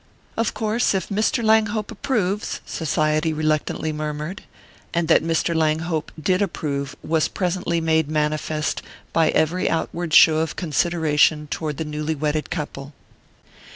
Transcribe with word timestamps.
"Of 0.35 0.55
course, 0.55 0.95
if 0.95 1.09
Mr. 1.09 1.43
Langhope 1.43 1.91
approves" 1.91 2.59
society 2.65 3.33
reluctantly 3.33 3.93
murmured; 3.93 4.41
and 4.95 5.07
that 5.09 5.21
Mr. 5.23 5.53
Langhope 5.55 6.11
did 6.19 6.41
approve 6.41 6.95
was 7.03 7.27
presently 7.27 7.79
made 7.79 8.09
manifest 8.09 8.81
by 9.13 9.29
every 9.29 9.69
outward 9.69 10.11
show 10.15 10.39
of 10.39 10.55
consideration 10.55 11.45
toward 11.51 11.77
the 11.77 11.85
newly 11.85 12.15
wedded 12.15 12.49
couple. 12.49 12.93